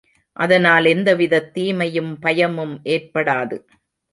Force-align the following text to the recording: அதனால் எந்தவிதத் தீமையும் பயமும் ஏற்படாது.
அதனால் 0.37 0.85
எந்தவிதத் 0.85 1.51
தீமையும் 1.53 2.19
பயமும் 2.19 2.81
ஏற்படாது. 2.83 3.59